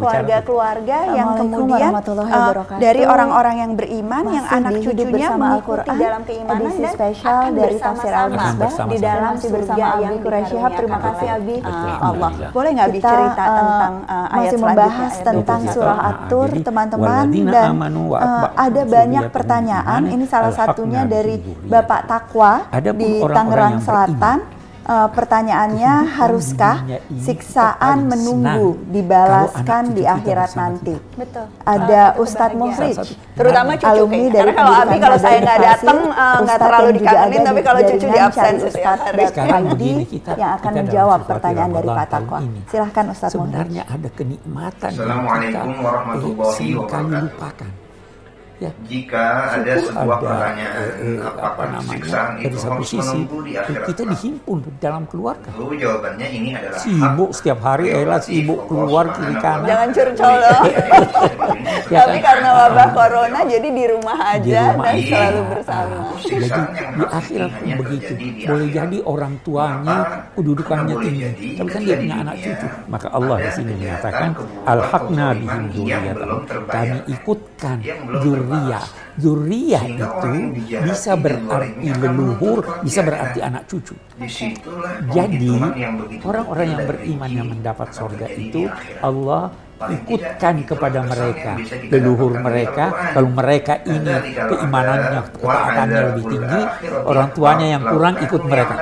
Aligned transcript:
keluarga-keluarga 0.00 0.98
yang 1.12 1.28
kemudian 1.36 1.90
uh, 1.92 2.52
dari 2.80 3.02
orang-orang 3.04 3.56
yang 3.60 3.72
beriman 3.76 4.24
yang 4.32 4.46
anak 4.48 4.72
cucunya 4.80 5.28
mengikuti 5.36 5.92
dalam 6.00 6.22
keimanan 6.24 6.60
edisi 6.64 6.80
dan 6.80 6.92
spesial 6.96 7.38
akan 7.40 7.52
dari 7.52 7.76
Tafsir 7.76 8.12
bersama-sama 8.12 8.16
Al-Misbah 8.16 8.72
di 8.88 8.98
dalam 8.98 9.32
surga 9.36 9.48
bersama 9.60 9.88
yang 10.00 10.14
Shihab. 10.40 10.72
Terima 10.74 10.98
kasih, 10.98 11.28
Abi. 11.36 11.56
uh, 11.60 11.96
Allah. 12.00 12.30
Boleh 12.50 12.70
nggak 12.74 12.88
Kita, 12.88 12.96
bicerita 12.96 13.44
uh, 13.44 13.56
tentang 13.60 13.94
uh, 14.06 14.26
ayat 14.30 14.38
masih 14.40 14.58
membahas 14.60 15.12
ayat 15.12 15.26
tentang 15.26 15.60
21? 15.60 15.74
surah 15.74 15.98
Ah, 16.00 16.08
At-Tur, 16.10 16.48
jadi, 16.48 16.62
teman-teman 16.64 17.08
"Walladzina 17.10 17.50
dan 17.52 17.70
uh, 17.76 18.46
ada 18.56 18.82
banyak 18.86 19.24
pertanyaan. 19.34 20.00
Ini 20.08 20.24
salah 20.24 20.52
satunya 20.54 21.02
dari 21.04 21.34
dzurriyyatahum." 21.38 21.70
Bapak 21.70 22.00
Takwa 22.08 22.52
di 22.96 23.10
Tangerang 23.20 23.76
Selatan. 23.82 24.59
Uh, 24.90 25.06
pertanyaannya 25.14 25.92
Kehidupan 26.02 26.18
haruskah 26.18 26.76
siksaan 27.14 28.10
menunggu 28.10 28.74
dibalaskan 28.90 29.94
di 29.94 30.02
akhirat 30.02 30.50
nanti? 30.58 30.98
Betul. 31.14 31.46
Ada 31.62 32.18
satu 32.18 32.22
Ustadz. 32.26 32.58
Muhrid, 32.58 32.96
terutama 33.38 33.78
cucu 33.78 33.86
alumni 33.86 34.26
dari 34.26 34.50
Karena 34.50 34.54
kalau 34.58 34.74
Abi 34.74 34.96
kalau 34.98 35.18
saya 35.22 35.38
nggak 35.38 35.58
datang 35.62 35.98
eh, 36.10 36.10
nggak 36.10 36.42
Ustadz 36.42 36.64
terlalu 36.66 36.88
dikangenin, 36.98 37.40
tapi 37.46 37.60
kalau 37.62 37.80
cucu 37.86 38.06
di 38.10 38.18
absen 38.18 38.54
Ustadz 38.66 39.30
kita- 40.10 40.36
yang 40.42 40.50
akan 40.58 40.72
menjawab 40.74 41.20
pertanyaan 41.22 41.70
dari 41.70 41.86
Pak 41.86 42.06
Takwa. 42.10 42.38
Silahkan 42.66 43.04
Ustadz 43.14 43.34
Muhrid. 43.38 43.46
Sebenarnya 43.46 43.82
ada 43.86 44.08
kenikmatan 44.10 44.90
yang 44.90 44.98
Assalamualaikum 44.98 45.70
kita 45.70 45.82
warahmatullahi 45.86 46.66
wabarakatuh. 46.74 47.22
lupakan. 47.30 47.70
Ya, 48.60 48.68
Jika 48.84 49.24
ada 49.56 49.72
sebuah 49.80 50.04
ada, 50.04 50.20
pertanyaan 50.20 50.74
eh, 50.76 50.92
eh, 51.00 51.16
apa 51.16 51.32
apakah 51.40 51.66
namanya 51.72 51.96
siksaan 51.96 52.28
dari 52.30 52.44
itu 52.44 52.56
satu 52.60 52.82
sisi 52.84 53.18
di 53.24 53.52
akhirat 53.56 53.84
kita 53.88 54.02
dihimpun 54.04 54.58
dalam 54.76 55.02
keluarga 55.08 55.48
Lalu 55.56 55.80
jawabannya 55.80 56.26
ini 56.28 56.50
adalah 56.52 56.76
sibuk 56.76 57.30
setiap 57.32 57.58
hari 57.58 57.88
Ella 57.88 58.20
prerogatif 58.20 58.28
sibuk 58.28 58.60
keluar 58.68 59.04
kiri 59.10 59.34
kanan 59.40 59.64
Jangan 59.64 59.88
curcol 59.90 60.34
loh. 60.36 60.60
Ya 61.88 61.98
Tapi 62.04 62.18
kan? 62.18 62.26
karena 62.28 62.48
wabah 62.52 62.88
corona 62.92 63.40
jadi 63.42 63.68
di 63.70 63.84
rumah 63.88 64.18
Di 64.20 64.28
aja 64.52 64.60
rumah 64.70 64.84
dan 64.84 64.94
aja. 64.94 65.08
selalu 65.08 65.40
bersama. 65.48 65.96
Ah, 65.96 66.08
Siksaan 66.20 66.68
Jadi 66.68 66.92
di 66.92 67.04
akhirat 67.10 67.50
pun 67.50 67.68
begitu. 67.80 68.10
di 68.12 68.26
Boleh 68.44 68.68
jadi 68.68 68.98
orang 69.02 69.34
tuanya 69.40 69.96
kedudukannya 70.30 70.94
tinggi, 71.00 71.28
tapi 71.56 71.68
kan 71.70 71.80
dia 71.80 71.96
punya 71.96 71.96
di 71.96 72.08
anak 72.12 72.34
cucu. 72.36 72.66
Maka 72.86 73.06
Allah 73.08 73.36
di 73.40 73.50
sini 73.50 73.72
menyatakan 73.72 74.30
al-haqna 74.64 75.26
bihim. 75.32 75.62
Kami 76.68 76.98
ikutkan 77.08 77.76
Yang 77.80 78.00
Dzurriyyah 79.20 79.82
Sehingga 79.84 80.06
itu 80.06 80.32
bisa 80.86 81.12
berarti 81.18 81.88
leluhur, 81.98 82.58
bisa 82.82 83.00
berarti 83.04 83.38
anak. 83.44 83.62
cucu. 83.70 83.94
Jadi 85.14 85.54
orang-orang 86.24 86.66
yang 86.66 86.82
beriman 86.88 87.30
yang 87.30 87.48
mendapat 87.52 87.88
sorga 87.94 88.26
itu. 88.34 88.66
Allah 88.98 89.52
ikutkan 89.80 90.68
kepada 90.68 91.00
mereka. 91.06 91.56
leluhur 91.88 92.36
mereka 92.36 93.16
kalau 93.16 93.30
mereka 93.32 93.80
ini 93.88 94.12
keimanannya 94.36 95.20
ketaatannya 95.32 96.00
lebih 96.12 96.24
tinggi 96.28 96.60
orang 97.08 97.28
tuanya 97.32 97.66
yang 97.78 97.82
kurang 97.88 98.20
ikut 98.20 98.42
mereka. 98.44 98.76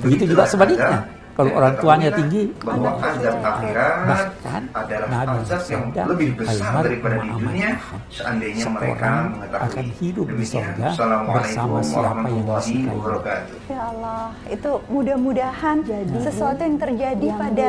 begitu 0.00 0.32
juga 0.32 0.48
sebaliknya 0.48 1.19
kalau 1.40 1.56
orang 1.56 1.74
tuanya 1.80 2.10
tinggi 2.12 2.42
bahwa 2.60 2.90
azab 3.00 3.36
akhirat 3.40 3.94
bahkan 4.04 4.62
adalah 4.76 5.08
Nabi 5.08 5.36
azab 5.40 5.62
yang 5.72 5.84
lebih 6.12 6.28
besar 6.36 6.84
daripada 6.84 7.16
di 7.24 7.28
dunia. 7.32 7.70
Seandainya 8.12 8.64
mereka 8.68 9.10
mengetahui 9.32 9.64
akan 9.64 9.86
hidup 9.96 10.26
di 10.28 10.44
Assalamualaikum 10.44 11.32
bersama 11.32 11.78
siapa 11.80 12.26
yang 12.28 12.44
disukai. 12.44 13.40
Ya 13.72 13.80
Allah, 13.88 14.22
itu 14.52 14.70
mudah-mudahan 14.92 15.76
sesuatu 16.20 16.60
yang 16.60 16.76
terjadi 16.76 17.28
yang 17.32 17.40
pada 17.40 17.68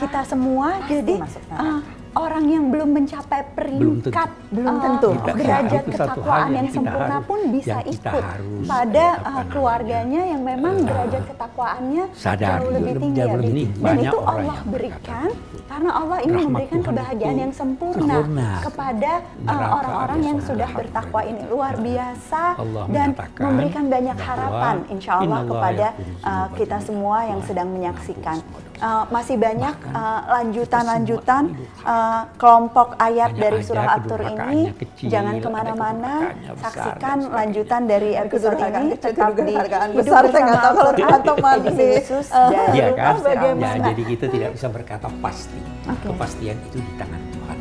kita 0.00 0.20
semua. 0.24 0.80
Jadi 0.88 1.16
ah, 1.52 1.84
orang 2.12 2.44
yang 2.44 2.64
belum 2.68 2.88
mencapai 2.92 3.40
Belum 3.56 3.98
tentu. 3.98 4.10
peringkat 4.12 4.28
Belum 4.52 4.68
ah, 4.68 4.82
tentu. 4.82 5.10
Derajat 5.32 5.84
ketakwaan 5.86 6.46
yang 6.46 6.52
yang 6.52 6.68
sempurna 6.70 7.08
harus- 7.08 7.26
pun 7.26 7.40
bisa 7.48 7.76
ikut 7.82 8.22
harus, 8.22 8.66
pada 8.68 9.06
namanya, 9.16 9.44
keluarganya 9.48 10.22
yang 10.26 10.42
memang 10.42 10.74
derajat 10.82 11.22
ketakwaannya 11.24 12.04
sadar, 12.12 12.58
jauh 12.60 12.68
lebih 12.68 12.80
lebih- 12.84 13.00
tinggi 13.00 13.16
jauh 13.16 13.24
ya, 13.24 13.34
lebih 13.34 13.48
Bi. 13.48 13.56
tinggi. 13.56 13.66
Dan 13.72 13.82
Banyak 13.82 14.04
itu 14.04 14.18
orang 14.18 14.36
Allah 14.42 14.58
berikan 14.66 15.28
karena 15.64 15.90
Allah 15.90 16.18
ingin 16.18 16.32
Rahmat 16.32 16.46
memberikan 16.46 16.72
Tuhan 16.74 16.88
kebahagiaan 16.88 17.36
yang 17.38 17.52
sempurna, 17.52 18.14
sempurna. 18.14 18.48
kepada 18.60 19.12
Neraka 19.40 19.66
orang-orang 19.72 20.18
ada 20.18 20.28
yang 20.28 20.38
sudah 20.42 20.70
bertakwa 20.70 21.20
ini. 21.22 21.40
Luar 21.48 21.74
biasa. 21.76 22.42
Allah 22.54 22.84
dan 22.88 23.08
memberikan 23.38 23.84
banyak 23.88 24.18
harapan 24.18 24.76
insya 24.88 25.12
Allah 25.16 25.40
kepada 25.42 25.86
uh, 25.88 25.96
dzunub 26.22 26.50
kita 26.54 26.76
semua 26.78 27.16
yang 27.24 27.40
sedang 27.42 27.68
menyaksikan. 27.68 28.38
Uh, 28.82 29.06
masih 29.14 29.38
banyak 29.38 29.78
uh, 29.94 29.94
kita 29.94 30.26
lanjutan-lanjutan 30.26 31.42
uh, 31.86 32.26
kelompok 32.34 32.98
ayat 32.98 33.30
Hanya 33.30 33.42
dari 33.46 33.58
surah 33.62 33.86
At-Tur 33.94 34.20
ini. 34.26 34.74
kecil, 34.74 35.06
Jangan 35.06 35.34
ke 35.38 35.48
mana-mana, 35.54 36.12
besar, 36.34 36.58
saksikan 36.66 36.98
sebagainya. 37.22 37.36
lanjutan 37.38 37.82
dari 37.86 38.10
episode 38.18 38.58
ini 38.58 38.86
kecil, 38.90 39.04
tetap 39.06 39.30
di 39.38 39.54
besar, 39.54 39.86
saya 39.86 39.94
Bersama 40.02 40.42
nggak 40.42 40.58
tahu 40.58 40.74
kalau 40.74 40.92
khusus 42.02 42.26
uh, 42.34 42.50
dari 42.50 42.74
Iya 42.74 42.88
kan? 42.98 43.14
bagaimana. 43.22 43.70
Ya, 43.70 43.86
jadi 43.94 44.02
kita 44.02 44.26
tidak 44.34 44.50
bisa 44.58 44.66
berkata 44.66 45.06
pasti. 45.22 45.60
Oke. 45.86 46.06
Kepastian 46.10 46.56
itu 46.66 46.78
di 46.82 46.92
tangan 46.98 47.22
Tuhan. 47.30 47.56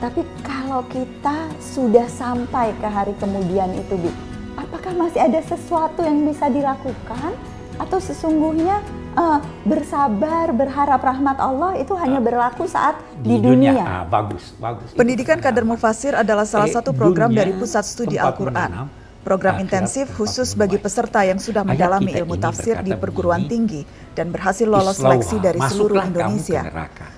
Tapi 0.00 0.20
kalau 0.40 0.80
kita 0.88 1.36
sudah 1.60 2.08
sampai 2.08 2.72
ke 2.80 2.88
hari 2.88 3.12
kemudian 3.20 3.76
itu, 3.76 3.92
Bi, 4.00 4.08
apakah 4.56 4.96
masih 4.96 5.20
ada 5.20 5.44
sesuatu 5.44 6.00
yang 6.00 6.24
bisa 6.24 6.48
dilakukan 6.48 7.36
atau 7.76 7.98
sesungguhnya 8.00 8.80
eh, 9.16 9.38
bersabar, 9.68 10.46
berharap 10.52 11.00
rahmat 11.00 11.38
Allah 11.38 11.76
itu 11.76 11.92
hanya 11.96 12.18
berlaku 12.18 12.64
saat 12.68 12.96
di, 13.20 13.38
dunia? 13.38 13.84
ah, 13.84 14.04
bagus, 14.08 14.56
bagus. 14.56 14.88
Itu 14.92 14.98
Pendidikan 14.98 15.38
pengalaman. 15.38 15.62
Kader 15.62 15.64
Mufasir 15.68 16.12
adalah 16.16 16.46
salah 16.48 16.68
Eh, 16.68 16.74
satu 16.74 16.90
program 16.96 17.30
dunia 17.30 17.44
dari 17.44 17.52
Pusat 17.56 17.84
Studi 17.84 18.16
Al-Quran. 18.16 18.88
Program 19.22 19.54
akhirat 19.54 19.70
intensif 19.70 20.06
khusus 20.18 20.58
bagi 20.58 20.82
peserta 20.82 21.22
yang 21.22 21.38
sudah 21.38 21.62
mendalami 21.62 22.10
ilmu 22.10 22.42
tafsir 22.42 22.82
di 22.82 22.90
perguruan 22.90 23.46
begini, 23.46 23.52
tinggi 23.54 23.82
dan 24.18 24.34
berhasil 24.34 24.66
lolos 24.66 24.98
seleksi 24.98 25.38
dari 25.38 25.62
seluruh 25.62 26.02
masuklah 26.02 26.06
kamu 26.10 26.10
ke 26.10 26.18
Indonesia. 26.18 26.62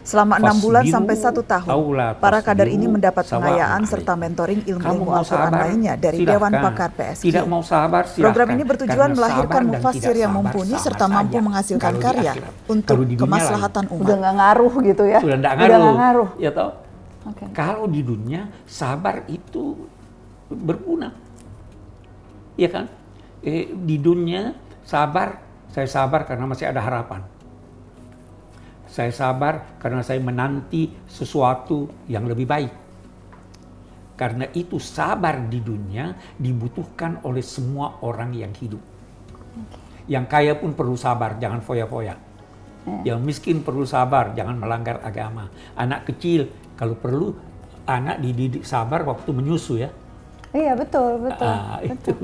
Selama 0.04 0.36
enam 0.36 0.60
bulan 0.60 0.84
sampai 0.84 1.16
satu 1.16 1.40
tahun, 1.40 1.80
para 2.20 2.44
kader 2.44 2.68
ini 2.68 2.84
mendapat 2.84 3.24
pengayaan 3.24 3.88
serta 3.88 4.12
mentoring 4.12 4.60
ilmu-ilmu 4.68 5.08
Al-Quran 5.16 5.52
lainnya 5.56 5.96
dari 5.96 6.20
silahkan. 6.20 6.52
Dewan 6.52 6.52
Pakar 6.60 6.90
PSQ. 6.92 7.24
Tidak 7.24 7.44
mau 7.48 7.64
sabar, 7.64 8.04
silahkan. 8.04 8.24
Program 8.28 8.48
ini 8.52 8.62
bertujuan 8.68 9.00
Karena 9.00 9.16
melahirkan 9.16 9.62
mufasir 9.64 10.12
yang 10.12 10.32
mumpuni 10.36 10.76
serta 10.76 11.08
mampu 11.08 11.40
saja. 11.40 11.46
menghasilkan 11.48 11.92
Kalau 11.96 12.04
karya 12.04 12.32
akhirat. 12.36 12.52
untuk 12.68 12.96
kemaslahatan 13.16 13.84
Udah 13.88 13.96
umat. 13.96 14.16
nggak 14.20 14.34
ngaruh 14.36 14.74
gitu 14.84 15.04
ya? 15.08 15.20
Udah 15.24 15.38
ngaruh. 15.40 15.80
nggak 15.80 15.96
ngaruh. 15.96 16.28
Ya 16.36 16.50
toh? 16.52 16.70
Oke. 17.24 17.44
Kalau 17.56 17.84
di 17.88 18.00
dunia 18.04 18.40
sabar 18.68 19.24
itu 19.24 19.88
berguna. 20.52 21.16
Ya 22.60 22.68
kan? 22.68 22.92
Eh, 23.40 23.72
di 23.72 23.96
dunia 23.96 24.52
sabar, 24.84 25.40
saya 25.72 25.88
sabar 25.88 26.28
karena 26.28 26.44
masih 26.44 26.68
ada 26.68 26.84
harapan. 26.84 27.24
Saya 28.94 29.10
sabar 29.10 29.74
karena 29.82 30.06
saya 30.06 30.22
menanti 30.22 30.86
sesuatu 31.10 32.06
yang 32.06 32.30
lebih 32.30 32.46
baik. 32.46 32.72
Karena 34.14 34.46
itu 34.54 34.78
sabar 34.78 35.50
di 35.50 35.58
dunia 35.58 36.14
dibutuhkan 36.38 37.18
oleh 37.26 37.42
semua 37.42 37.98
orang 38.06 38.30
yang 38.30 38.54
hidup. 38.54 38.78
Yang 40.06 40.24
kaya 40.30 40.54
pun 40.54 40.78
perlu 40.78 40.94
sabar, 40.94 41.42
jangan 41.42 41.58
foya-foya. 41.58 42.14
Yang 43.02 43.18
miskin 43.26 43.66
perlu 43.66 43.82
sabar, 43.82 44.30
jangan 44.38 44.62
melanggar 44.62 45.02
agama. 45.02 45.50
Anak 45.74 46.06
kecil 46.14 46.46
kalau 46.78 46.94
perlu 46.94 47.34
anak 47.90 48.22
dididik 48.22 48.62
sabar 48.62 49.02
waktu 49.02 49.34
menyusu 49.34 49.82
ya. 49.82 49.90
Iya 50.54 50.78
betul 50.78 51.18
betul. 51.18 51.50
Ah, 51.50 51.82
itu. 51.90 52.14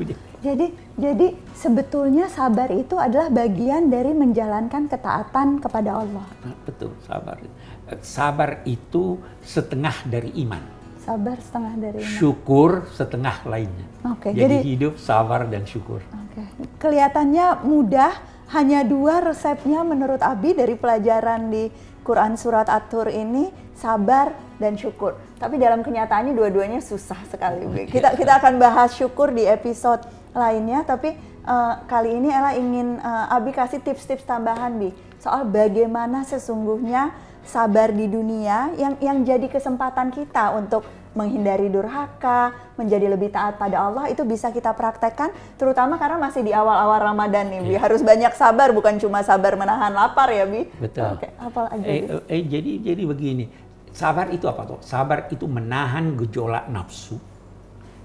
Jadi 0.40 0.72
jadi 0.96 1.36
sebetulnya 1.52 2.32
sabar 2.32 2.72
itu 2.72 2.96
adalah 2.96 3.28
bagian 3.28 3.92
dari 3.92 4.16
menjalankan 4.16 4.88
ketaatan 4.88 5.60
kepada 5.60 6.00
Allah. 6.00 6.24
Nah, 6.40 6.56
betul, 6.64 6.96
sabar. 7.04 7.36
Eh, 7.40 8.00
Sabar 8.00 8.64
itu 8.64 9.20
setengah 9.44 9.92
dari 10.08 10.32
iman. 10.44 10.62
Sabar 11.04 11.36
setengah 11.44 11.74
dari 11.76 11.98
iman. 12.00 12.12
Syukur 12.16 12.70
setengah 12.96 13.36
lainnya. 13.44 13.86
Oke, 14.08 14.32
Jadi, 14.32 14.40
jadi- 14.40 14.64
hidup 14.64 14.94
sabar 14.96 15.44
dan 15.44 15.68
syukur. 15.68 16.00
Oke. 16.08 16.42
Kelihatannya 16.80 17.60
mudah, 17.66 18.12
hanya 18.56 18.80
dua 18.80 19.20
resepnya 19.20 19.84
menurut 19.84 20.24
Abi 20.24 20.56
dari 20.56 20.72
pelajaran 20.72 21.52
di 21.52 21.68
Quran 22.00 22.40
Surat 22.40 22.66
At-Tur 22.66 23.12
ini, 23.12 23.52
sabar 23.76 24.32
dan 24.56 24.76
syukur. 24.76 25.20
Tapi 25.36 25.56
dalam 25.56 25.84
kenyataannya 25.84 26.32
dua-duanya 26.32 26.80
susah 26.80 27.16
sekali. 27.28 27.64
Kita 27.88 28.16
kita 28.16 28.40
akan 28.40 28.56
bahas 28.56 28.92
syukur 28.92 29.32
di 29.32 29.44
episode 29.44 30.04
lainnya, 30.32 30.82
tapi 30.84 31.14
eh, 31.44 31.74
kali 31.86 32.10
ini 32.16 32.28
Ella 32.30 32.54
ingin 32.54 32.98
eh, 32.98 33.34
Abi 33.34 33.50
kasih 33.50 33.80
tips-tips 33.80 34.24
tambahan 34.24 34.76
Bi 34.76 34.90
soal 35.20 35.44
bagaimana 35.44 36.24
sesungguhnya 36.24 37.12
sabar 37.44 37.92
di 37.92 38.08
dunia 38.08 38.72
yang 38.76 38.96
yang 39.00 39.20
jadi 39.20 39.48
kesempatan 39.48 40.12
kita 40.12 40.52
untuk 40.54 40.84
menghindari 41.10 41.66
durhaka, 41.66 42.54
menjadi 42.78 43.10
lebih 43.10 43.34
taat 43.34 43.58
pada 43.58 43.82
Allah 43.82 44.06
itu 44.06 44.22
bisa 44.22 44.54
kita 44.54 44.70
praktekkan 44.70 45.34
terutama 45.58 45.98
karena 45.98 46.22
masih 46.22 46.46
di 46.46 46.54
awal-awal 46.54 47.02
Ramadan 47.02 47.50
nih 47.50 47.60
Bi. 47.66 47.74
Harus 47.74 48.00
banyak 48.00 48.30
sabar 48.38 48.70
bukan 48.70 48.94
cuma 48.96 49.26
sabar 49.26 49.58
menahan 49.58 49.90
lapar 49.90 50.30
ya 50.30 50.46
Bi. 50.46 50.70
Betul. 50.78 51.18
Oke, 51.18 51.26
apa 51.34 51.66
aja 51.66 51.82
Eh, 51.82 52.00
Bi? 52.00 52.06
eh, 52.06 52.22
eh, 52.30 52.42
jadi 52.46 52.72
jadi 52.94 53.02
begini, 53.10 53.44
sabar 53.90 54.30
itu 54.30 54.46
apa 54.46 54.62
tuh? 54.64 54.78
Sabar 54.86 55.26
itu 55.28 55.50
menahan 55.50 56.14
gejolak 56.14 56.70
nafsu. 56.70 57.18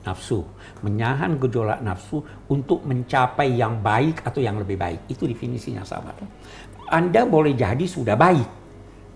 Nafsu, 0.06 0.46
menahan 0.86 1.42
gejolak 1.42 1.81
nafsu 1.81 2.22
untuk 2.46 2.86
mencapai 2.86 3.57
yang 3.57 3.81
baik 3.81 4.22
atau 4.22 4.38
yang 4.38 4.62
lebih 4.62 4.78
baik. 4.78 5.10
Itu 5.10 5.25
definisinya 5.25 5.81
sabar. 5.81 6.13
Anda 6.94 7.25
boleh 7.25 7.57
jadi 7.57 7.81
sudah 7.90 8.13
baik, 8.13 8.50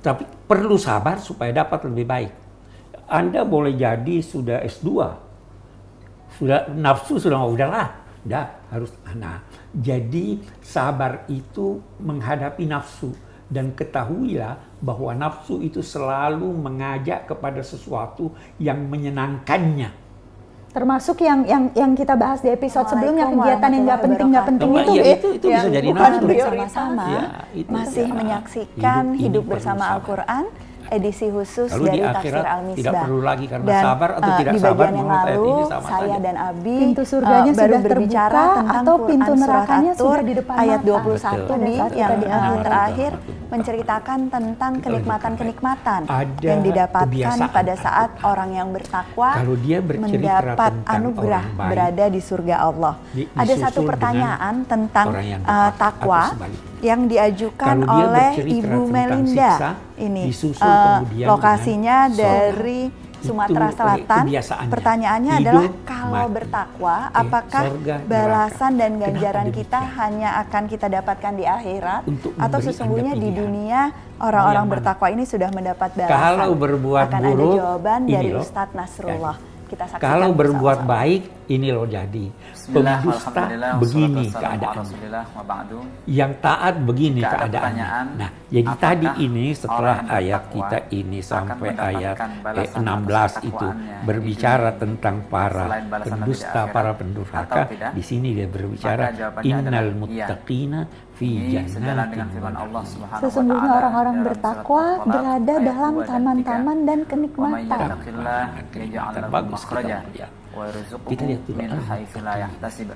tapi 0.02 0.26
perlu 0.26 0.82
sabar 0.82 1.22
supaya 1.22 1.54
dapat 1.54 1.86
lebih 1.86 2.06
baik. 2.10 2.32
Anda 3.06 3.46
boleh 3.46 3.78
jadi 3.78 4.22
sudah 4.26 4.66
S2, 4.66 4.90
sudah 6.42 6.74
nafsu 6.74 7.22
sudah 7.22 7.38
mau 7.38 7.54
udahlah, 7.54 7.94
udah 8.26 8.46
harus 8.74 8.90
nah. 9.14 9.46
Jadi 9.70 10.42
sabar 10.66 11.30
itu 11.30 11.78
menghadapi 12.02 12.66
nafsu 12.66 13.14
dan 13.50 13.74
ketahuilah 13.74 14.82
bahwa 14.82 15.14
nafsu 15.18 15.62
itu 15.62 15.82
selalu 15.82 16.50
mengajak 16.54 17.26
kepada 17.30 17.62
sesuatu 17.66 18.34
yang 18.62 18.90
menyenangkannya. 18.90 20.09
Termasuk 20.70 21.18
yang 21.20 21.42
yang 21.44 21.64
yang 21.74 21.92
kita 21.98 22.14
bahas 22.14 22.46
di 22.46 22.50
episode 22.50 22.86
sebelumnya 22.86 23.26
kegiatan 23.26 23.70
yang 23.74 23.84
nggak 23.90 24.02
penting 24.06 24.28
nggak 24.30 24.46
penting 24.46 24.70
itu, 24.70 24.92
iya, 24.94 25.02
eh, 25.02 25.16
itu- 25.18 25.34
itu 25.34 25.46
yang 25.50 25.66
bisa 25.66 25.70
jadi 25.74 25.88
bukan 25.90 26.12
bersama-sama 26.22 27.06
Ya, 27.10 27.24
masih 27.66 28.06
ya. 28.06 28.14
menyaksikan 28.14 29.04
Hidup 29.12 29.20
hidup, 29.20 29.44
bersama. 29.50 29.84
Al-Quran 29.98 30.44
edisi 30.90 31.28
khusus 31.28 31.70
Kalau 31.70 31.86
dari 31.86 31.96
di 31.96 32.02
Tafsir 32.02 32.20
akhirat 32.30 32.46
Al-Misbah. 32.50 32.80
tidak 32.80 32.94
perlu 33.00 33.20
lagi 33.22 33.46
karena 33.46 33.66
dan, 33.66 33.84
sabar 33.84 34.10
atau 34.12 34.30
eh, 34.30 34.38
tidak 34.38 34.52
di 34.52 34.60
sabar 34.60 34.76
bagian 34.84 34.96
yang 34.96 35.10
lalu 35.10 35.44
ini 35.46 35.64
sama 35.66 35.88
saya 35.88 36.00
saja. 36.02 36.18
dan 36.20 36.36
Abi 36.36 36.76
Pintu 36.76 37.04
surganya 37.04 37.52
baru 37.52 37.56
sudah 37.56 37.80
berbicara 37.80 38.32
terbuka 38.32 38.60
tentang 38.60 38.78
atau 38.80 38.96
pintu 39.02 39.32
nerakanya 39.34 39.92
At-Tur 39.92 40.08
sudah 40.10 40.24
di 40.24 40.34
depan 40.36 40.56
ayat 40.56 40.80
mata. 40.80 40.90
21 40.90 41.10
Betul. 41.40 41.58
di 41.60 41.74
yang 41.96 42.14
di 42.16 42.28
akhirat. 42.28 42.62
terakhir 42.62 43.12
Betul. 43.12 43.34
menceritakan 43.50 44.20
tentang 44.30 44.72
kenikmatan-kenikmatan 44.80 46.02
Ada 46.06 46.46
yang 46.46 46.62
didapatkan 46.62 47.08
kebiasaan 47.10 47.50
pada 47.50 47.74
saat 47.76 48.10
orang 48.22 48.50
yang 48.52 48.70
bertakwa 48.70 49.30
Kalau 49.36 49.56
dia 49.58 49.80
mendapat 49.82 50.72
anugerah 50.86 51.44
berada 51.56 52.06
di 52.08 52.22
surga 52.22 52.56
Allah. 52.62 52.94
di- 53.10 53.26
Ada 53.32 53.54
satu 53.68 53.82
pertanyaan 53.84 54.66
tentang 54.66 55.06
eh, 55.16 55.72
takwa. 55.76 56.34
Yang 56.80 57.06
diajukan 57.06 57.84
oleh 57.84 58.32
Ibu 58.40 58.80
Melinda. 58.88 59.52
siksa, 59.56 59.72
Ini 60.00 60.24
kemudian 60.32 61.28
lokasinya 61.28 61.98
dari 62.08 62.82
Sumatera 63.20 63.68
Itu, 63.68 63.78
Selatan. 63.84 64.24
Pertanyaannya 64.72 65.34
Hidup, 65.36 65.44
adalah 65.44 65.68
kalau 65.84 66.24
mati. 66.24 66.36
bertakwa, 66.40 66.96
Eh, 67.04 67.20
apakah 67.20 67.64
sorga, 67.68 67.96
balasan 68.08 68.72
dan 68.80 68.92
Kenapa 68.96 69.04
ganjaran 69.12 69.48
kita 69.52 69.80
demikian? 69.80 69.98
hanya 70.00 70.30
akan 70.40 70.64
kita 70.66 70.88
dapatkan 70.88 71.34
di 71.36 71.44
akhirat 71.44 72.02
Untuk 72.08 72.32
atau 72.40 72.60
sesungguhnya 72.64 73.14
di 73.20 73.30
dunia 73.36 73.92
orang-orang 74.18 74.66
bertakwa 74.72 75.08
ini 75.12 75.28
sudah 75.28 75.52
mendapat 75.52 76.00
balasan? 76.00 76.16
Kalau 76.16 76.50
berbuat 76.56 77.06
akan 77.12 77.22
buruk, 77.22 77.36
ada 77.36 77.60
jawaban 77.60 78.00
dari 78.08 78.32
loh. 78.32 78.40
Ustadz 78.40 78.72
Nasrullah. 78.72 79.36
Kita 79.68 79.84
saksikan 79.86 80.02
Kalau 80.02 80.30
berbuat 80.32 80.80
bersama-sama. 80.80 80.96
baik, 81.04 81.24
ini 81.50 81.68
loh 81.74 81.90
jadi. 81.90 82.26
Pendusta 82.70 83.44
begini 83.82 84.30
keadaan. 84.30 84.76
Rasulillah 84.86 85.26
wa 85.34 85.44
ba'du. 85.44 85.82
Yang 86.06 86.32
taat 86.46 86.76
begini 86.86 87.22
keadaannya. 87.26 87.88
Nah, 88.22 88.30
jadi 88.54 88.70
apakah 88.70 88.82
tadi 88.82 89.08
ini 89.26 89.46
setelah 89.58 89.98
ayat 90.06 90.44
kita 90.54 90.78
ini 90.94 91.20
sampai 91.26 91.70
ayat 91.74 92.18
eh, 92.54 92.70
16 92.78 93.30
atas 93.30 93.46
itu 93.46 93.68
ketakwaannya 93.70 94.06
berbicara 94.06 94.70
tentang 94.78 95.16
para 95.30 95.66
pendusta, 96.02 96.62
para 96.70 96.92
pendurhaka. 96.94 97.64
Di 97.94 98.04
sini 98.04 98.34
dia 98.34 98.48
berbicara 98.50 99.14
innal 99.46 99.90
iya. 99.90 99.98
muttaqina 99.98 100.82
fi 101.20 101.30
sejalan 101.68 102.08
dengan 102.10 102.28
firman 102.32 102.56
Allah. 102.56 102.82
Subhanahu 102.88 103.24
Sesungguhnya 103.28 103.70
orang-orang 103.70 104.16
bertakwa 104.24 104.84
berada 105.04 105.56
dalam 105.60 105.94
2 106.00 106.06
dan 106.06 106.08
taman-taman 106.08 106.78
3. 106.84 106.88
dan 106.88 107.00
kenikmatan. 107.06 107.88
Bagus 109.30 109.62
kita 109.68 109.82
yarzuqhu 109.84 110.39
Kita 111.08 111.24
lihat 111.26 111.42
dulu 111.46 111.62
yahtasib. 112.38 112.90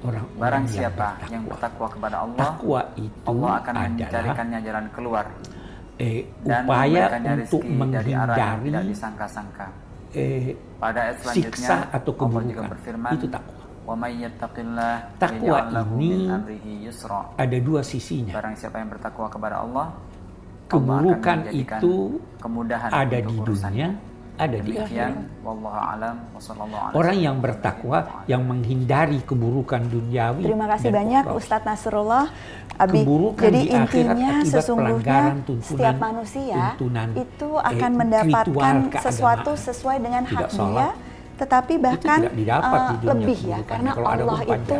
Orang-orang 0.00 0.32
Barang 0.40 0.64
siapa 0.64 1.08
yang 1.28 1.44
bertakwa 1.44 1.86
kepada 1.92 2.16
Allah, 2.24 2.40
Takwa 2.40 2.80
itu 2.96 3.18
Allah 3.28 3.50
akan 3.60 3.74
mencarikannya 3.76 4.58
jalan 4.64 4.86
keluar 4.96 5.24
eh, 6.00 6.24
upaya 6.40 7.04
untuk 7.20 7.60
dari 7.60 7.76
menghindari 7.76 8.88
disangka-sangka. 8.88 9.66
eh, 10.16 10.56
Pada 10.80 11.12
ayat 11.12 11.16
siksa 11.28 11.84
atau 11.92 12.12
keburukan. 12.16 12.72
Itu 13.12 13.28
takwa. 13.28 13.60
"Wa 13.84 13.94
may 13.94 14.16
yattaqillah 14.24 14.94
Takwa 15.20 15.58
ini 15.68 15.84
min 16.00 16.20
amrihi 16.32 16.72
yusra." 16.88 17.20
Ada 17.36 17.58
dua 17.60 17.84
sisinya. 17.84 18.32
Barang 18.40 18.56
siapa 18.56 18.80
yang 18.80 18.88
bertakwa 18.88 19.26
kepada 19.28 19.60
Allah, 19.60 19.86
Keburukan 20.70 21.38
Allah 21.44 21.50
itu 21.52 21.94
kemudahan 22.38 22.88
ada 22.94 23.18
di 23.20 23.36
dunia, 23.42 23.90
ada 24.40 24.56
di 24.56 24.72
akhirat. 24.74 25.12
Orang 26.96 27.16
yang 27.20 27.36
bertakwa, 27.38 28.24
yang 28.24 28.42
menghindari 28.42 29.20
keburukan 29.20 29.84
duniawi. 29.84 30.42
Terima 30.48 30.66
kasih 30.72 30.88
banyak 30.88 31.24
ukhrawi. 31.28 31.38
Ustadz 31.38 31.66
Nasrullah. 31.68 32.26
Abi, 32.80 33.04
Keburukan 33.04 33.44
jadi 33.44 33.60
di 33.60 33.68
akhirat 33.76 34.16
intinya 34.16 34.30
akibat 34.40 34.52
sesungguhnya 34.56 35.20
tuntunan- 35.44 35.68
setiap 35.68 35.96
manusia 36.00 36.60
tuntunan, 36.80 37.08
itu 37.12 37.48
eh, 37.52 37.68
akan 37.68 37.90
ritual 37.92 38.00
mendapatkan 38.00 38.74
sesuatu 39.04 39.52
sesuai 39.52 39.96
dengan 40.00 40.22
Tidak 40.24 40.32
hak 40.40 40.48
sholat. 40.48 40.72
dia, 40.72 40.88
tetapi 41.36 41.74
bahkan 41.76 42.18
eh, 42.24 42.32
di 42.32 42.44
dunia 42.48 43.04
lebih 43.12 43.38
ya, 43.44 43.58
karena 43.68 43.90
Kalau 43.92 44.08
ada 44.08 44.22
Allah 44.24 44.40
itu 44.48 44.78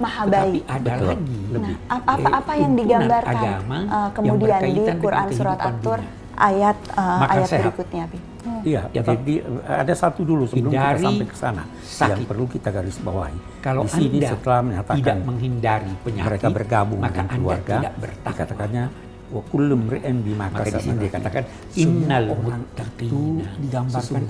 maha 0.00 0.22
Tetapi 0.24 0.32
baik. 0.32 0.62
ada 0.64 0.80
Betul. 0.96 1.08
lagi 1.12 1.38
lebih. 1.52 1.76
Nah, 1.76 2.00
apa 2.00 2.12
eh, 2.24 2.32
apa 2.32 2.52
yang 2.56 2.72
digambarkan 2.72 3.36
agama 3.36 3.76
eh, 3.76 3.92
yang 3.92 4.08
kemudian 4.16 4.40
di 4.40 4.64
berkaitan 4.64 4.80
dengan 4.80 5.02
Quran 5.04 5.26
surat 5.36 5.58
At-Tur 5.60 6.00
dunia. 6.00 6.20
Ayat 6.42 6.78
Makan 6.90 7.28
ayat 7.30 7.46
sehat. 7.46 7.62
berikutnya, 7.64 8.04
Bi. 8.06 8.18
Iya, 8.64 8.82
Ya, 8.90 9.02
jadi 9.04 9.34
ada 9.64 9.94
satu 9.94 10.20
dulu 10.22 10.44
sebelum 10.44 10.66
Hindari 10.68 10.98
kita 10.98 11.06
sampai 11.08 11.26
ke 11.26 11.36
sana 11.38 11.62
sakit. 11.78 12.10
yang 12.10 12.22
perlu 12.26 12.46
kita 12.46 12.68
garis 12.68 12.98
bawahi. 12.98 13.38
Kalau 13.60 13.82
di 13.82 13.90
sini 13.92 14.18
Anda 14.18 14.28
setelah 14.28 14.60
menyatakan 14.60 14.98
tidak 14.98 15.16
menghindari 15.22 15.92
penyakit, 16.02 16.26
mereka 16.26 16.48
bergabung 16.50 16.98
maka 16.98 17.12
dengan 17.12 17.24
Anda 17.24 17.36
keluarga, 17.38 17.74
tidak 17.78 17.94
bertakwa. 17.96 18.30
dikatakannya 18.34 18.84
wa 19.32 19.40
kullu 19.48 19.74
mri'in 19.80 20.16
bima 20.20 20.44
Maka 20.44 20.68
di 20.68 20.82
sini 20.84 20.98
dikatakan 21.00 21.42
innal 21.74 22.24
orang 22.28 22.60
muttaqina 22.60 23.08
itu 23.48 23.62
digambarkan 23.64 24.20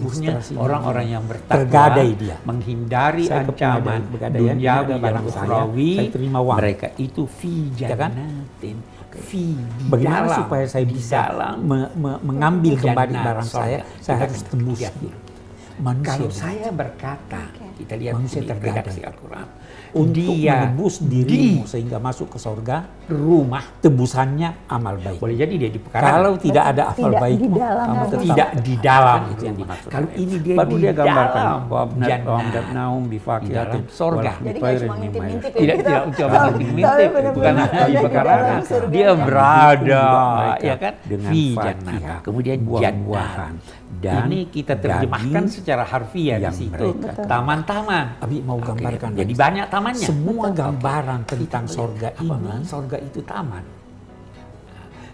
orang-orang 0.55 1.06
yang 1.09 1.25
bertakwa 1.26 1.85
dia. 2.14 2.37
menghindari 2.44 3.25
Saya 3.25 3.43
ancaman 3.43 4.00
ukhrawi 5.25 5.91
saya 5.97 6.11
terima 6.12 6.38
uang. 6.38 6.56
mereka 6.56 6.87
itu 6.97 7.23
fi 7.26 7.55
Ya 7.75 7.97
kan? 7.97 8.14
jannatin 8.14 8.76
di 9.14 9.85
Bagaimana 9.88 10.25
dalam, 10.25 10.38
supaya 10.41 10.64
saya 10.64 10.85
bisa 10.88 11.17
dalam 11.29 11.55
me- 11.61 11.93
me- 11.94 12.20
mengambil 12.25 12.75
kembali 12.79 13.14
barang 13.14 13.49
sorga. 13.49 13.64
saya? 13.64 13.79
Saya 14.00 14.17
harus 14.25 14.41
tembus 14.49 14.81
dulu. 14.81 14.93
dulu. 14.99 15.19
Manusia 15.73 16.09
Kalau 16.14 16.31
saya 16.31 16.69
berkata, 16.71 17.40
kita 17.83 17.95
lihat 17.99 18.15
Manusia 18.15 18.41
di 18.41 18.53
redaksi 18.55 19.01
Al-Quran. 19.03 19.47
untuk 19.93 20.33
dia 20.33 20.57
menebus 20.65 21.05
dirimu 21.05 21.69
sehingga 21.69 22.01
masuk 22.01 22.33
ke 22.33 22.39
sorga, 22.41 22.89
rumah 23.12 23.61
tebusannya 23.85 24.65
amal 24.71 24.97
baik. 24.97 25.21
boleh 25.21 25.37
jadi 25.37 25.55
dia 25.67 25.71
di 25.75 25.81
pekarangan. 25.83 26.15
Kalau 26.17 26.33
tidak 26.41 26.65
ada 26.65 26.83
amal 26.89 26.97
Tidak 26.97 27.21
baik, 27.21 27.37
di 27.37 27.49
dalam 27.53 27.87
kamu 27.93 28.05
tetap 28.09 28.23
tidak 28.25 28.49
di 28.62 28.75
dalam 28.81 29.21
Itu 29.29 29.43
yang 29.45 29.57
dimaksud. 29.61 29.89
Kalau 29.93 30.09
ini 30.17 30.37
dia 30.41 30.55
Baru 30.57 30.71
di 30.71 30.77
dia 30.81 30.93
gambarkan 30.97 31.45
jannah. 32.01 32.65
naum 32.73 33.05
Di 33.12 33.19
dalam 33.21 33.83
sorga. 33.91 33.93
sorga. 33.93 34.33
Jadi 34.41 34.59
cuma 34.62 34.95
ngintip-ngintip 34.97 35.51
tidak 35.53 35.77
tidak 35.83 36.03
coba 36.17 36.37
Tapi 36.37 36.65
ngintip 36.65 37.09
benar-benar 37.12 37.33
bukan 37.37 37.53
di 37.53 37.93
di 37.93 37.97
pekarangan 38.01 38.61
surga. 38.65 38.93
dia 38.93 39.11
berada 39.12 40.07
ya 40.62 40.75
kan 40.81 40.93
dengan 41.05 41.33
Fatihah, 41.33 42.19
kemudian 42.25 42.57
buah-buahan, 42.65 43.53
jannah 43.61 43.83
dan 44.03 44.27
ini 44.33 44.41
kita 44.49 44.75
terjemahkan 44.81 45.45
secara 45.47 45.85
harfiah 45.85 46.39
di 46.41 46.53
situ 46.55 46.87
mereka 46.97 47.23
taman-taman 47.73 48.07
Abi 48.21 48.37
mau 48.45 48.59
gambarkan 48.61 49.11
jadi 49.17 49.33
banyak 49.33 49.67
tamannya. 49.73 50.07
Semua 50.07 50.47
gambaran 50.52 51.21
tentang 51.25 51.64
sorga 51.64 52.09
ini 52.21 52.69
sorga 52.69 52.97
itu 53.00 53.21
taman 53.25 53.82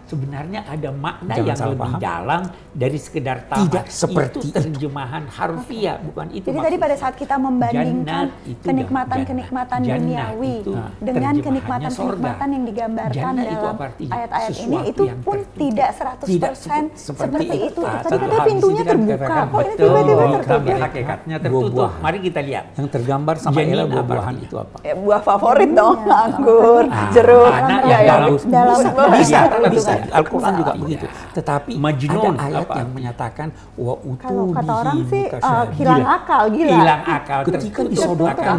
sebenarnya 0.09 0.65
ada 0.65 0.89
makna 0.91 1.31
Jangan 1.31 1.45
yang 1.47 1.59
lebih 1.69 1.79
paham. 1.85 1.99
dalam 2.01 2.41
dari 2.73 2.97
sekedar 2.97 3.37
taman 3.45 3.61
Tidak 3.63 3.85
seperti 3.87 4.37
itu 4.41 4.55
terjemahan 4.55 5.23
harfiah 5.29 5.97
bukan 6.01 6.27
itu 6.31 6.45
Jadi 6.49 6.57
tadi 6.59 6.77
pada 6.77 6.95
saat 6.97 7.13
kita 7.13 7.35
membandingkan 7.37 8.25
itu 8.43 8.63
kenikmatan-kenikmatan 8.65 9.79
duniawi 9.79 10.55
itu 10.59 10.73
dengan 10.99 11.33
kenikmatan-kenikmatan 11.37 12.47
yang 12.49 12.63
digambarkan 12.65 13.13
Jannah 13.13 13.45
itu 13.45 13.65
dalam 13.69 13.77
ayat-ayat 14.09 14.51
ini 14.57 14.77
itu 14.87 15.03
pun 15.21 15.37
tidak 15.53 15.89
100% 15.93 16.25
Tidak 16.25 16.53
seperti, 16.55 16.97
seperti 16.97 17.57
itu. 17.63 17.81
Ah, 17.81 18.01
Tadi 18.01 18.15
katanya 18.17 18.39
pintunya 18.41 18.81
itu 18.81 18.89
terbuka, 18.89 19.35
kok 19.45 19.59
ini 19.59 19.73
tiba-tiba 19.75 20.23
tertutup? 20.33 20.77
hakikatnya 20.79 21.35
tertutup. 21.37 21.89
Mari 21.99 22.17
kita 22.19 22.39
lihat. 22.41 22.65
yang 22.71 22.87
tergambar 22.87 23.35
sama 23.35 23.59
Ella 23.59 23.83
apa 23.83 23.91
buah-buahan 23.91 24.35
itu 24.39 24.55
apa? 24.55 24.77
Ya, 24.81 24.93
buah 24.95 25.21
favorit 25.21 25.71
dong, 25.71 25.97
anggur, 26.07 26.83
Ah, 26.87 27.11
jeruk, 27.11 27.51
anak 27.51 27.81
ya, 27.83 27.89
yang 27.89 27.99
ya. 27.99 28.13
dalam- 28.15 28.37
dalam 28.49 28.79
bisa, 29.13 29.39
bisa, 29.69 29.93
Iya, 29.99 30.07
betul. 30.07 30.17
Al-Quran 30.19 30.53
juga 30.55 30.71
Iya. 30.71 30.81
begitu. 30.81 31.05
Tetapi 31.35 31.73
Majnun, 31.79 32.33
ada 32.35 32.45
ayat 32.47 32.65
apa 32.65 32.73
yang 32.79 32.91
menyatakan 32.95 33.47
wa 33.75 33.93
Kalau 34.19 34.45
kata 34.55 34.73
orang 34.73 34.97
sih 35.11 35.23
uh, 35.27 35.65
hilang 35.75 36.05
akal, 36.07 36.43
gila. 36.49 36.71
Hilang 36.79 37.01
akal 37.03 37.39
Ketika 37.47 37.81
disodorkan 37.85 38.57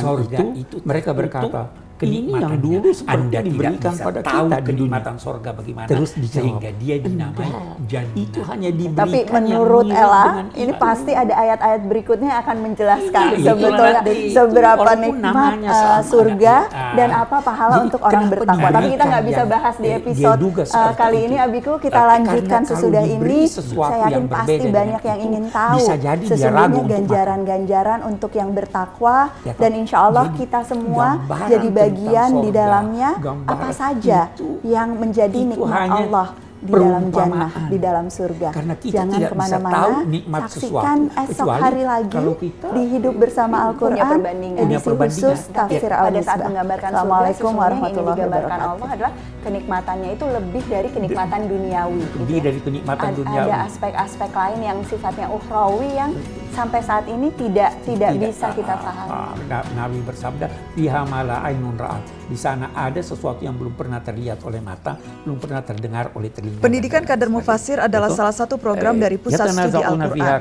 Sorga 0.00 0.38
itu, 0.40 0.44
itu 0.64 0.76
mereka 0.84 1.10
berkata, 1.12 1.60
kenikmatan 2.00 2.48
yang 2.50 2.56
dulu 2.58 2.88
seperti 2.90 3.12
Anda 3.12 3.28
tidak 3.30 3.44
diberikan 3.44 3.92
bisa 3.92 4.02
pada 4.02 4.20
tahu 4.20 4.24
kita 4.24 4.40
di 4.40 4.48
dunia. 4.48 4.64
kenikmatan 4.70 5.14
sorga 5.16 5.50
bagaimana 5.52 5.86
Terus 5.86 6.10
dijawab, 6.12 6.32
sehingga 6.32 6.70
dia 6.74 6.96
dinamai 6.98 7.48
jannah. 7.84 8.16
Itu 8.16 8.40
hanya 8.42 8.70
diberikan 8.72 9.00
Tapi 9.00 9.18
menurut 9.30 9.86
Ella, 9.90 10.24
ini 10.54 10.72
pasti 10.74 11.12
ada 11.12 11.34
ayat-ayat 11.36 11.80
berikutnya 11.84 12.28
yang 12.30 12.40
akan 12.40 12.56
menjelaskan 12.62 13.24
Iya, 13.30 13.46
sebetulnya 13.46 14.00
dari- 14.00 14.32
seberapa 14.32 14.90
nikmat 14.96 15.52
sama, 15.60 16.00
surga 16.02 16.56
ada- 16.64 16.94
dan 16.96 17.08
apa 17.12 17.36
pahala 17.40 17.74
Jadi 17.76 17.84
untuk 17.86 18.00
orang 18.00 18.24
bertakwa. 18.26 18.68
Tapi 18.70 18.88
kita 18.90 19.04
nggak 19.04 19.24
bisa 19.26 19.42
bahas 19.44 19.74
di 19.76 19.88
eh, 19.88 19.98
episode 20.00 20.40
seperti 20.64 20.96
kali 20.96 21.18
itu. 21.18 21.26
ini 21.26 21.36
Abiku. 21.36 21.72
Kita 21.76 22.00
Tapi 22.00 22.10
lanjutkan 22.10 22.62
sesudah 22.64 23.02
ini. 23.04 23.38
Saya 23.50 23.96
yakin 24.08 24.24
pasti 24.26 24.66
banyak 24.70 25.02
yang 25.02 25.18
itu, 25.18 25.26
ingin 25.26 25.44
tahu 25.50 25.76
bisa 25.76 25.94
jadi 25.94 26.24
dia 26.24 26.48
ragu 26.48 26.80
sesungguhnya 26.80 26.88
ganjaran-ganjaran 26.90 28.00
untuk 28.02 28.32
yang 28.32 28.50
bertakwa 28.50 29.16
Ya 29.42 29.52
dan 29.54 29.72
insya 29.74 29.98
Allah 30.02 30.30
kita 30.32 30.62
semua 30.62 31.20
jadi 31.46 31.66
tentang 31.66 31.74
bagian 31.92 32.30
di 32.38 32.50
dalamnya 32.50 33.10
apa 33.44 33.68
saja 33.70 34.18
itu- 34.30 34.58
yang 34.62 34.94
menjadi 34.94 35.34
itu 35.36 35.50
nikmat 35.52 35.88
Allah 35.88 36.28
di 36.60 36.76
dalam 36.76 37.08
jannah, 37.08 37.48
di 37.72 37.78
dalam 37.80 38.06
surga. 38.06 38.52
Karena 38.52 38.76
kita 38.76 38.92
Jangan 38.94 39.16
tidak 39.16 39.32
bisa 39.32 39.32
ke 39.32 39.40
mana-mana, 39.40 39.76
tahu 39.80 39.92
nikmat 40.06 40.40
saksikan 40.44 40.98
sesuatu, 41.08 41.22
esok 41.24 41.48
hari 41.56 41.82
lagi 41.82 42.12
kalau 42.12 42.34
kita 42.36 42.66
di 42.68 42.82
Hidup 42.86 43.14
Bersama 43.16 43.56
Al-Quran, 43.64 44.16
edisi 44.60 44.90
khusus 44.92 45.40
Tafsir 45.48 45.88
pada 45.88 45.96
saat 45.96 46.12
Al-Misbah. 46.12 46.44
menggambarkan 46.44 46.84
surga 46.84 47.00
Assalamualaikum 47.00 47.48
yang 47.48 47.56
warahmatullahi 47.56 48.12
digambarkan 48.12 48.44
wabarakatuh. 48.52 48.74
Allah 48.76 48.88
adalah 48.92 49.12
kenikmatannya 49.40 50.10
itu 50.12 50.24
lebih 50.28 50.64
dari 50.68 50.88
kenikmatan 50.90 51.40
duniawi 51.48 51.96
gitu 51.96 52.16
Lebih 52.20 52.36
ya. 52.36 52.42
dari 52.44 52.58
kenikmatan 52.60 53.08
Ad- 53.08 53.16
duniawi. 53.16 53.48
Ada 53.48 53.56
aspek-aspek 53.64 54.30
lain 54.30 54.60
yang 54.60 54.78
sifatnya 54.84 55.26
ukhrawi 55.30 55.88
yang 55.96 56.10
sampai 56.60 56.80
saat 56.84 57.04
ini 57.08 57.32
tidak 57.32 57.72
tidak, 57.88 58.10
bisa 58.20 58.52
kita 58.52 58.74
ah, 58.76 58.84
pahami. 58.84 59.10
ah, 59.10 59.32
Na- 59.48 59.68
Nabi 59.80 59.98
bersabda, 60.04 60.46
"Fiha 60.76 61.00
ma 61.08 61.24
la 61.24 61.36
ainun 61.40 61.72
ra'at." 61.72 62.04
Di 62.28 62.38
sana 62.38 62.70
ada 62.76 63.00
sesuatu 63.00 63.42
yang 63.42 63.56
belum 63.56 63.74
pernah 63.74 63.98
terlihat 63.98 64.44
oleh 64.44 64.60
mata, 64.60 65.00
belum 65.24 65.40
pernah 65.40 65.64
terdengar 65.64 66.12
oleh 66.14 66.28
telinga. 66.30 66.60
Pendidikan 66.60 67.02
Kader 67.02 67.26
lain 67.26 67.40
Mufasir 67.40 67.80
adalah 67.80 68.12
Itu, 68.12 68.18
salah 68.20 68.34
satu 68.36 68.54
program 68.60 69.00
eh, 69.00 69.02
dari 69.08 69.16
Pusat 69.16 69.46
Studi 69.50 69.82
Al-Quran. 69.82 70.38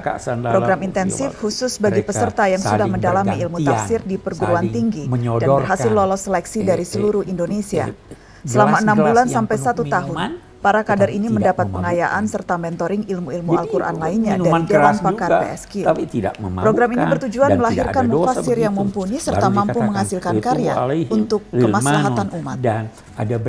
Program 0.53 0.79
intensif 0.83 1.29
khusus 1.39 1.79
bagi 1.79 2.03
peserta 2.03 2.45
yang 2.51 2.61
sudah 2.61 2.85
mendalami 2.85 3.35
ilmu 3.39 3.57
tafsir 3.63 4.03
di 4.03 4.19
perguruan 4.19 4.67
tinggi 4.67 5.07
dan 5.39 5.47
berhasil 5.49 5.89
lolos 5.89 6.21
seleksi 6.27 6.59
dari 6.61 6.83
eh, 6.83 6.88
eh, 6.88 6.91
seluruh 6.91 7.23
Indonesia. 7.23 7.88
eh, 7.89 8.27
Selama 8.39 8.79
enam 8.79 8.95
bulan 8.95 9.27
sampai 9.27 9.57
satu 9.59 9.83
minuman, 9.83 10.39
tahun, 10.39 10.49
para 10.60 10.84
kader 10.84 11.10
ini 11.10 11.32
mendapat 11.32 11.72
pengayaan 11.72 12.24
serta 12.28 12.60
mentoring 12.60 13.08
ilmu-ilmu 13.08 13.51
Al-Quran 13.56 13.96
lainnya 13.96 14.36
dari 14.36 14.63
Dewan 14.68 14.96
Pakar 15.00 15.30
juga, 15.32 15.44
PSQ. 15.48 15.74
tapi 15.88 16.04
tidak 16.06 16.34
Program 16.39 16.89
ini 16.92 17.04
bertujuan 17.08 17.50
melahirkan 17.56 18.04
mufasir 18.12 18.58
yang 18.60 18.75
mumpuni 18.75 19.18
serta 19.18 19.48
mampu 19.48 19.80
menghasilkan 19.80 20.34
"Itu 20.38 20.44
karya 20.44 20.74
untuk 21.08 21.42
lilmanun." 21.50 21.63
kemaslahatan 21.72 22.28
umat. 22.44 22.58
dan 22.60 22.84
ada 23.16 23.36